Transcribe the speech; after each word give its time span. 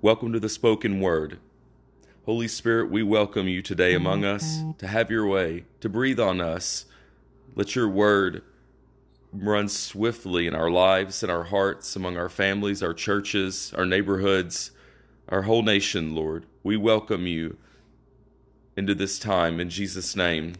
Welcome 0.00 0.32
to 0.32 0.40
the 0.40 0.48
spoken 0.48 1.00
word. 1.00 1.38
Holy 2.24 2.48
Spirit, 2.48 2.90
we 2.90 3.02
welcome 3.02 3.46
you 3.46 3.60
today 3.60 3.94
among 3.94 4.24
us 4.24 4.62
to 4.78 4.86
have 4.86 5.10
your 5.10 5.26
way, 5.26 5.66
to 5.80 5.90
breathe 5.90 6.18
on 6.18 6.40
us. 6.40 6.86
Let 7.54 7.76
your 7.76 7.88
word 7.90 8.42
run 9.34 9.68
swiftly 9.68 10.46
in 10.46 10.54
our 10.54 10.70
lives, 10.70 11.22
in 11.22 11.28
our 11.28 11.44
hearts, 11.44 11.94
among 11.94 12.16
our 12.16 12.30
families, 12.30 12.82
our 12.82 12.94
churches, 12.94 13.74
our 13.76 13.84
neighborhoods, 13.84 14.70
our 15.28 15.42
whole 15.42 15.62
nation, 15.62 16.14
Lord. 16.14 16.46
We 16.62 16.78
welcome 16.78 17.26
you 17.26 17.58
into 18.76 18.94
this 18.94 19.18
time 19.18 19.60
in 19.60 19.70
Jesus' 19.70 20.16
name. 20.16 20.54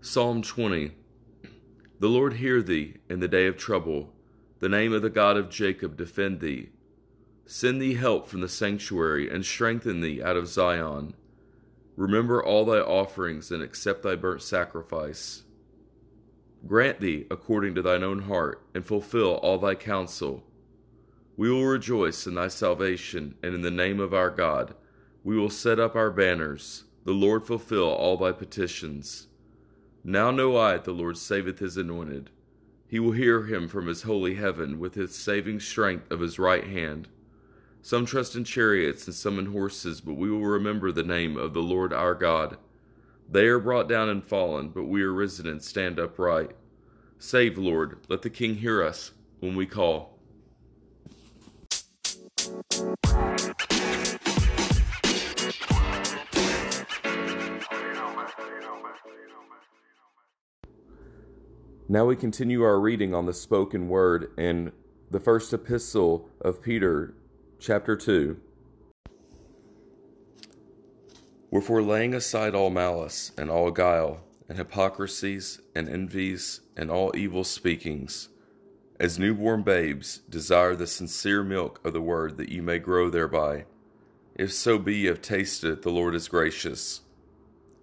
Psalm 0.00 0.42
20 0.42 0.90
The 2.00 2.08
Lord 2.08 2.34
hear 2.34 2.60
thee 2.62 2.94
in 3.08 3.20
the 3.20 3.28
day 3.28 3.46
of 3.46 3.56
trouble. 3.56 4.12
The 4.58 4.68
name 4.68 4.92
of 4.92 5.02
the 5.02 5.08
God 5.08 5.36
of 5.36 5.50
Jacob 5.50 5.96
defend 5.96 6.40
thee. 6.40 6.70
Send 7.46 7.80
thee 7.80 7.94
help 7.94 8.28
from 8.28 8.40
the 8.40 8.48
sanctuary, 8.48 9.28
and 9.28 9.44
strengthen 9.44 10.00
thee 10.00 10.22
out 10.22 10.36
of 10.36 10.48
Zion. 10.48 11.14
Remember 11.96 12.42
all 12.44 12.64
thy 12.64 12.78
offerings, 12.78 13.52
and 13.52 13.62
accept 13.62 14.02
thy 14.02 14.16
burnt 14.16 14.42
sacrifice. 14.42 15.44
Grant 16.70 17.00
thee 17.00 17.26
according 17.32 17.74
to 17.74 17.82
thine 17.82 18.04
own 18.04 18.20
heart, 18.20 18.62
and 18.76 18.86
fulfill 18.86 19.40
all 19.42 19.58
thy 19.58 19.74
counsel. 19.74 20.44
We 21.36 21.50
will 21.50 21.64
rejoice 21.64 22.28
in 22.28 22.36
thy 22.36 22.46
salvation, 22.46 23.34
and 23.42 23.56
in 23.56 23.62
the 23.62 23.72
name 23.72 23.98
of 23.98 24.14
our 24.14 24.30
God. 24.30 24.74
We 25.24 25.36
will 25.36 25.50
set 25.50 25.80
up 25.80 25.96
our 25.96 26.12
banners. 26.12 26.84
The 27.04 27.10
Lord 27.10 27.44
fulfill 27.44 27.88
all 27.88 28.16
thy 28.16 28.30
petitions. 28.30 29.26
Now 30.04 30.30
know 30.30 30.56
I 30.56 30.74
that 30.74 30.84
the 30.84 30.92
Lord 30.92 31.18
saveth 31.18 31.58
his 31.58 31.76
anointed. 31.76 32.30
He 32.86 33.00
will 33.00 33.12
hear 33.12 33.46
him 33.46 33.66
from 33.66 33.88
his 33.88 34.02
holy 34.02 34.36
heaven 34.36 34.78
with 34.78 34.94
his 34.94 35.12
saving 35.12 35.58
strength 35.58 36.08
of 36.12 36.20
his 36.20 36.38
right 36.38 36.68
hand. 36.68 37.08
Some 37.82 38.06
trust 38.06 38.36
in 38.36 38.44
chariots 38.44 39.06
and 39.06 39.16
some 39.16 39.40
in 39.40 39.46
horses, 39.46 40.00
but 40.00 40.14
we 40.14 40.30
will 40.30 40.46
remember 40.46 40.92
the 40.92 41.02
name 41.02 41.36
of 41.36 41.52
the 41.52 41.62
Lord 41.64 41.92
our 41.92 42.14
God. 42.14 42.58
They 43.28 43.46
are 43.48 43.58
brought 43.58 43.88
down 43.88 44.08
and 44.08 44.22
fallen, 44.22 44.68
but 44.68 44.84
we 44.84 45.02
are 45.02 45.12
risen 45.12 45.48
and 45.48 45.60
stand 45.60 45.98
upright. 45.98 46.52
Save, 47.22 47.58
Lord, 47.58 47.98
let 48.08 48.22
the 48.22 48.30
King 48.30 48.54
hear 48.54 48.82
us 48.82 49.10
when 49.40 49.54
we 49.54 49.66
call. 49.66 50.18
Now 61.90 62.06
we 62.06 62.16
continue 62.16 62.62
our 62.62 62.80
reading 62.80 63.12
on 63.14 63.26
the 63.26 63.34
spoken 63.34 63.88
word 63.88 64.32
in 64.38 64.72
the 65.10 65.20
first 65.20 65.52
epistle 65.52 66.26
of 66.40 66.62
Peter, 66.62 67.14
chapter 67.58 67.96
2. 67.96 68.40
Wherefore, 71.50 71.82
laying 71.82 72.14
aside 72.14 72.54
all 72.54 72.70
malice 72.70 73.32
and 73.36 73.50
all 73.50 73.70
guile, 73.70 74.24
and 74.50 74.58
hypocrisies 74.58 75.60
and 75.76 75.88
envies 75.88 76.60
and 76.76 76.90
all 76.90 77.16
evil 77.16 77.44
speakings, 77.44 78.30
as 78.98 79.16
newborn 79.16 79.62
babes, 79.62 80.22
desire 80.28 80.74
the 80.74 80.88
sincere 80.88 81.44
milk 81.44 81.80
of 81.84 81.92
the 81.92 82.00
word 82.00 82.36
that 82.36 82.48
ye 82.48 82.60
may 82.60 82.76
grow 82.76 83.08
thereby. 83.08 83.64
If 84.34 84.52
so 84.52 84.76
be 84.76 84.96
ye 84.96 85.04
have 85.06 85.22
tasted 85.22 85.70
it, 85.70 85.82
the 85.82 85.90
Lord 85.90 86.16
is 86.16 86.26
gracious, 86.26 87.02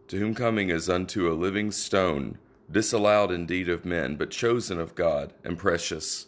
to 0.09 0.19
whom 0.19 0.35
coming 0.35 0.69
is 0.69 0.89
unto 0.89 1.31
a 1.31 1.39
living 1.39 1.71
stone, 1.71 2.37
disallowed 2.69 3.31
indeed 3.31 3.69
of 3.69 3.85
men, 3.85 4.17
but 4.17 4.29
chosen 4.29 4.77
of 4.77 4.93
God 4.93 5.31
and 5.45 5.57
precious. 5.57 6.27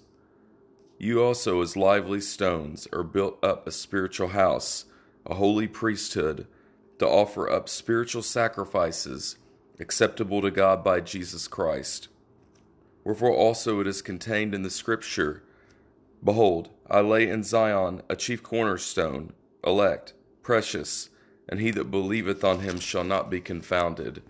You 0.98 1.22
also, 1.22 1.62
as 1.62 1.76
lively 1.76 2.22
stones, 2.22 2.88
are 2.94 3.04
built 3.04 3.44
up 3.44 3.68
a 3.68 3.72
spiritual 3.72 4.30
house, 4.30 4.86
a 5.26 5.36
holy 5.36 5.68
priesthood, 5.68 6.48
to 7.00 7.06
offer 7.06 7.52
up 7.52 7.68
spiritual 7.68 8.24
sacrifices 8.24 9.36
acceptable 9.80 10.42
to 10.42 10.52
God 10.52 10.84
by 10.84 11.00
Jesus 11.00 11.48
Christ. 11.48 12.10
Wherefore 13.04 13.32
also 13.32 13.80
it 13.80 13.88
is 13.88 14.02
contained 14.02 14.54
in 14.54 14.64
the 14.64 14.70
Scripture 14.70 15.44
Behold, 16.24 16.70
I 16.90 17.00
lay 17.00 17.30
in 17.30 17.44
Zion 17.44 18.02
a 18.10 18.16
chief 18.16 18.44
cornerstone, 18.44 19.32
elect, 19.66 20.14
precious, 20.44 21.10
and 21.48 21.62
he 21.62 21.72
that 21.72 21.92
believeth 21.92 22.44
on 22.44 22.60
him 22.60 22.80
shall 22.80 23.06
not 23.06 23.30
be 23.30 23.40
confounded. 23.40 24.22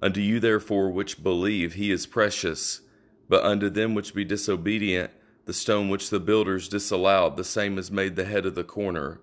Unto 0.00 0.20
you 0.20 0.40
therefore 0.40 0.90
which 0.90 1.22
believe 1.22 1.74
he 1.74 1.90
is 1.90 2.06
precious, 2.06 2.80
but 3.28 3.44
unto 3.44 3.68
them 3.68 3.94
which 3.94 4.14
be 4.14 4.24
disobedient, 4.24 5.10
the 5.44 5.52
stone 5.52 5.88
which 5.88 6.10
the 6.10 6.20
builders 6.20 6.68
disallowed, 6.68 7.36
the 7.36 7.44
same 7.44 7.78
is 7.78 7.90
made 7.90 8.16
the 8.16 8.24
head 8.24 8.46
of 8.46 8.54
the 8.54 8.64
corner, 8.64 9.20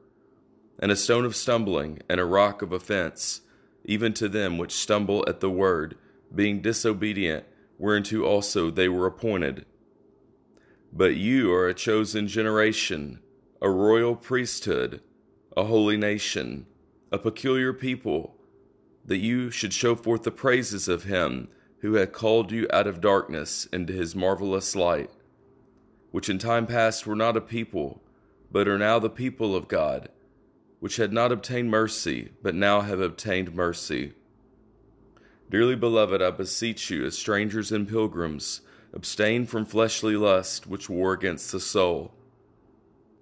and 0.78 0.92
a 0.92 0.96
stone 0.96 1.26
of 1.26 1.36
stumbling, 1.36 2.00
and 2.08 2.20
a 2.20 2.26
rock 2.26 2.62
of 2.62 2.72
offense, 2.72 3.42
even 3.86 4.14
to 4.14 4.28
them 4.28 4.58
which 4.58 4.74
stumble 4.74 5.24
at 5.28 5.40
the 5.40 5.50
word, 5.50 5.96
being 6.34 6.62
disobedient, 6.62 7.46
whereunto 7.78 8.24
also 8.24 8.70
they 8.70 8.90
were 8.90 9.06
appointed. 9.06 9.66
But 10.92 11.16
you 11.16 11.54
are 11.54 11.68
a 11.68 11.74
chosen 11.74 12.28
generation, 12.28 13.20
a 13.62 13.70
royal 13.70 14.16
priesthood, 14.16 15.02
a 15.56 15.66
holy 15.66 15.98
nation, 15.98 16.66
a 17.12 17.18
peculiar 17.18 17.74
people, 17.74 18.36
that 19.06 19.18
you 19.18 19.52
should 19.52 19.74
show 19.74 19.96
forth 19.96 20.24
the 20.24 20.32
praises 20.32 20.88
of 20.88 21.04
him 21.04 21.48
who 21.80 21.94
hath 21.94 22.12
called 22.12 22.52
you 22.52 22.68
out 22.74 22.88
of 22.88 23.02
darkness 23.02 23.66
into 23.72 23.94
his 23.94 24.16
marvelous 24.16 24.76
light 24.76 25.10
which 26.16 26.30
in 26.30 26.40
time 26.40 26.66
past 26.66 27.06
were 27.06 27.14
not 27.14 27.36
a 27.36 27.42
people, 27.42 28.02
but 28.50 28.70
are 28.70 28.78
now 28.78 28.98
the 28.98 29.10
people 29.10 29.54
of 29.54 29.68
God, 29.68 30.08
which 30.86 30.98
had 30.98 31.12
not 31.12 31.32
obtained 31.32 31.72
mercy, 31.72 32.30
but 32.44 32.54
now 32.54 32.82
have 32.82 33.00
obtained 33.00 33.56
mercy. 33.56 34.14
Dearly 35.50 35.76
beloved, 35.76 36.22
I 36.22 36.30
beseech 36.30 36.92
you, 36.92 37.04
as 37.04 37.18
strangers 37.18 37.72
and 37.72 37.90
pilgrims, 37.90 38.62
abstain 38.94 39.48
from 39.48 39.66
fleshly 39.66 40.16
lust 40.16 40.68
which 40.68 40.88
war 40.88 41.12
against 41.14 41.52
the 41.52 41.60
soul, 41.60 42.14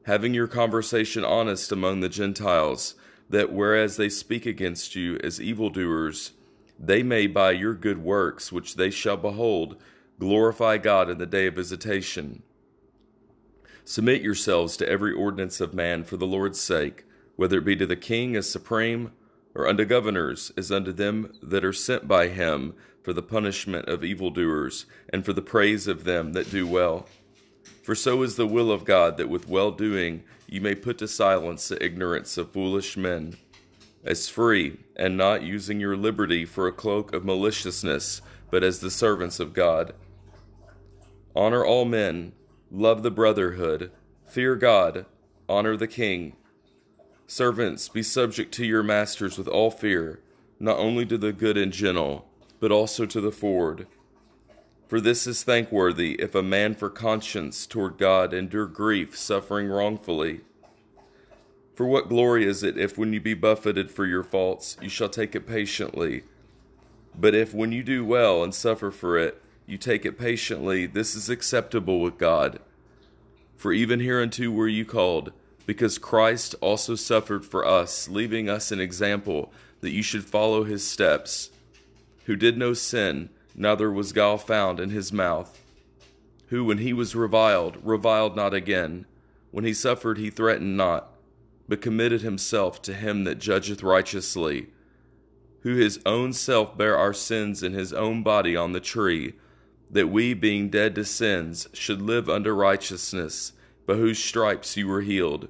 having 0.07 0.33
your 0.33 0.49
conversation 0.49 1.23
honest 1.23 1.71
among 1.71 2.01
the 2.01 2.09
Gentiles, 2.09 2.95
that 3.29 3.53
whereas 3.53 3.95
they 3.95 4.09
speak 4.09 4.45
against 4.45 4.93
you 4.93 5.17
as 5.23 5.39
evildoers, 5.39 6.33
they 6.77 7.01
may 7.01 7.27
by 7.27 7.51
your 7.51 7.75
good 7.75 8.03
works 8.03 8.51
which 8.51 8.75
they 8.75 8.89
shall 8.89 9.15
behold 9.15 9.77
glorify 10.19 10.77
God 10.77 11.09
in 11.09 11.17
the 11.17 11.25
day 11.25 11.47
of 11.47 11.55
visitation. 11.55 12.43
Submit 13.85 14.21
yourselves 14.21 14.75
to 14.75 14.89
every 14.89 15.13
ordinance 15.13 15.61
of 15.61 15.73
man 15.73 16.03
for 16.03 16.17
the 16.17 16.27
Lord's 16.27 16.59
sake, 16.59 17.05
whether 17.35 17.57
it 17.57 17.65
be 17.65 17.75
to 17.75 17.85
the 17.85 17.95
king 17.95 18.35
as 18.35 18.49
supreme, 18.49 19.11
or 19.55 19.67
unto 19.67 19.85
governors 19.85 20.51
as 20.57 20.71
unto 20.71 20.91
them 20.91 21.33
that 21.41 21.63
are 21.63 21.73
sent 21.73 22.07
by 22.07 22.27
him 22.27 22.73
for 23.03 23.13
the 23.13 23.21
punishment 23.21 23.87
of 23.87 24.03
evildoers, 24.03 24.85
and 25.09 25.25
for 25.25 25.33
the 25.33 25.41
praise 25.41 25.87
of 25.87 26.03
them 26.03 26.33
that 26.33 26.51
do 26.51 26.65
well. 26.65 27.07
For 27.83 27.95
so 27.95 28.23
is 28.23 28.35
the 28.35 28.47
will 28.47 28.71
of 28.71 28.85
God 28.85 29.17
that 29.17 29.29
with 29.29 29.49
well 29.49 29.71
doing 29.71 30.23
you 30.47 30.61
may 30.61 30.75
put 30.75 30.97
to 30.99 31.07
silence 31.07 31.67
the 31.67 31.83
ignorance 31.83 32.37
of 32.37 32.51
foolish 32.51 32.95
men, 32.95 33.35
as 34.03 34.29
free, 34.29 34.77
and 34.95 35.17
not 35.17 35.43
using 35.43 35.79
your 35.79 35.97
liberty 35.97 36.45
for 36.45 36.67
a 36.67 36.71
cloak 36.71 37.13
of 37.13 37.25
maliciousness, 37.25 38.21
but 38.51 38.63
as 38.63 38.79
the 38.79 38.91
servants 38.91 39.39
of 39.39 39.53
God. 39.53 39.93
Honor 41.35 41.65
all 41.65 41.85
men 41.85 42.33
Love 42.75 43.03
the 43.03 43.11
brotherhood. 43.11 43.91
Fear 44.25 44.55
God. 44.55 45.05
Honor 45.47 45.77
the 45.77 45.87
king. 45.87 46.35
Servants, 47.27 47.89
be 47.89 48.03
subject 48.03 48.53
to 48.53 48.65
your 48.65 48.83
masters 48.83 49.37
with 49.37 49.47
all 49.47 49.71
fear, 49.71 50.19
not 50.59 50.77
only 50.77 51.05
to 51.05 51.17
the 51.17 51.33
good 51.33 51.57
and 51.57 51.71
gentle, 51.71 52.27
but 52.59 52.71
also 52.71 53.05
to 53.05 53.21
the 53.21 53.31
forward. 53.31 53.87
For 54.87 55.01
this 55.01 55.25
is 55.25 55.43
thankworthy 55.43 56.13
if 56.19 56.35
a 56.35 56.43
man 56.43 56.75
for 56.75 56.89
conscience 56.89 57.65
toward 57.65 57.97
God 57.97 58.33
endure 58.33 58.67
grief, 58.67 59.17
suffering 59.17 59.67
wrongfully. 59.69 60.41
For 61.75 61.87
what 61.87 62.09
glory 62.09 62.45
is 62.45 62.61
it 62.61 62.77
if, 62.77 62.97
when 62.97 63.13
you 63.13 63.19
be 63.19 63.33
buffeted 63.33 63.89
for 63.89 64.05
your 64.05 64.23
faults, 64.23 64.77
you 64.81 64.89
shall 64.89 65.09
take 65.09 65.33
it 65.33 65.47
patiently? 65.47 66.23
But 67.19 67.33
if, 67.33 67.53
when 67.53 67.71
you 67.71 67.83
do 67.83 68.05
well 68.05 68.43
and 68.43 68.53
suffer 68.53 68.91
for 68.91 69.17
it, 69.17 69.41
you 69.65 69.77
take 69.77 70.05
it 70.05 70.19
patiently, 70.19 70.85
this 70.85 71.15
is 71.15 71.29
acceptable 71.29 71.99
with 71.99 72.17
God. 72.17 72.59
For 73.55 73.71
even 73.71 74.01
hereunto 74.01 74.51
were 74.51 74.67
you 74.67 74.85
called, 74.85 75.31
because 75.65 75.97
Christ 75.97 76.55
also 76.61 76.95
suffered 76.95 77.45
for 77.45 77.65
us, 77.65 78.09
leaving 78.09 78.49
us 78.49 78.71
an 78.71 78.79
example 78.79 79.51
that 79.81 79.91
you 79.91 80.01
should 80.01 80.25
follow 80.25 80.63
his 80.63 80.85
steps, 80.85 81.49
who 82.25 82.35
did 82.35 82.57
no 82.57 82.73
sin, 82.73 83.29
neither 83.55 83.91
was 83.91 84.13
gall 84.13 84.37
found 84.37 84.79
in 84.79 84.89
his 84.89 85.13
mouth, 85.13 85.59
who, 86.47 86.63
when 86.63 86.79
he 86.79 86.93
was 86.93 87.15
reviled, 87.15 87.77
reviled 87.83 88.35
not 88.35 88.53
again. 88.53 89.05
When 89.51 89.65
he 89.65 89.73
suffered, 89.73 90.17
he 90.17 90.29
threatened 90.29 90.77
not, 90.77 91.09
but 91.67 91.81
committed 91.81 92.21
himself 92.21 92.81
to 92.83 92.93
him 92.93 93.23
that 93.23 93.39
judgeth 93.39 93.83
righteously, 93.83 94.67
who 95.61 95.75
his 95.75 95.99
own 96.05 96.33
self 96.33 96.77
bare 96.77 96.97
our 96.97 97.13
sins 97.13 97.63
in 97.63 97.73
his 97.73 97.93
own 97.93 98.23
body 98.23 98.55
on 98.55 98.73
the 98.73 98.79
tree, 98.79 99.33
that 99.89 100.09
we, 100.09 100.33
being 100.33 100.69
dead 100.69 100.95
to 100.95 101.05
sins, 101.05 101.67
should 101.73 102.01
live 102.01 102.29
unto 102.29 102.51
righteousness, 102.51 103.53
by 103.85 103.95
whose 103.95 104.23
stripes 104.23 104.77
you 104.77 104.87
were 104.87 105.01
healed. 105.01 105.49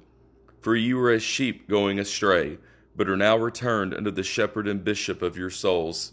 For 0.60 0.74
you 0.74 0.96
were 0.96 1.10
as 1.10 1.22
sheep 1.22 1.68
going 1.68 1.98
astray, 1.98 2.58
but 2.96 3.08
are 3.08 3.16
now 3.16 3.36
returned 3.36 3.94
unto 3.94 4.10
the 4.10 4.22
shepherd 4.22 4.66
and 4.66 4.82
bishop 4.82 5.22
of 5.22 5.36
your 5.36 5.50
souls. 5.50 6.12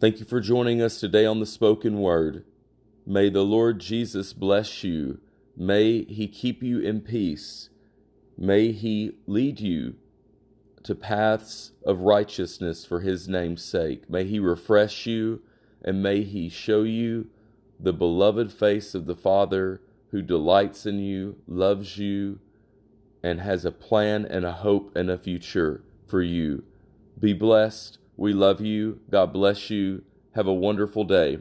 Thank 0.00 0.20
you 0.20 0.26
for 0.26 0.40
joining 0.40 0.80
us 0.80 1.00
today 1.00 1.26
on 1.26 1.40
the 1.40 1.46
spoken 1.46 1.98
word. 2.00 2.44
May 3.04 3.30
the 3.30 3.42
Lord 3.42 3.80
Jesus 3.80 4.32
bless 4.32 4.84
you. 4.84 5.20
May 5.56 6.04
he 6.04 6.28
keep 6.28 6.62
you 6.62 6.78
in 6.78 7.00
peace. 7.00 7.68
May 8.36 8.70
he 8.70 9.16
lead 9.26 9.58
you 9.58 9.96
to 10.88 10.94
paths 10.94 11.72
of 11.84 12.00
righteousness 12.00 12.86
for 12.86 13.00
his 13.00 13.28
name's 13.28 13.62
sake. 13.62 14.08
May 14.08 14.24
he 14.24 14.38
refresh 14.38 15.04
you 15.04 15.42
and 15.84 16.02
may 16.02 16.22
he 16.22 16.48
show 16.48 16.82
you 16.82 17.26
the 17.78 17.92
beloved 17.92 18.50
face 18.50 18.94
of 18.94 19.04
the 19.04 19.14
Father 19.14 19.82
who 20.12 20.22
delights 20.22 20.86
in 20.86 20.98
you, 20.98 21.36
loves 21.46 21.98
you, 21.98 22.38
and 23.22 23.42
has 23.42 23.66
a 23.66 23.70
plan 23.70 24.24
and 24.24 24.46
a 24.46 24.52
hope 24.52 24.96
and 24.96 25.10
a 25.10 25.18
future 25.18 25.84
for 26.06 26.22
you. 26.22 26.64
Be 27.20 27.34
blessed. 27.34 27.98
We 28.16 28.32
love 28.32 28.62
you. 28.62 29.00
God 29.10 29.30
bless 29.30 29.68
you. 29.68 30.04
Have 30.36 30.46
a 30.46 30.54
wonderful 30.54 31.04
day. 31.04 31.40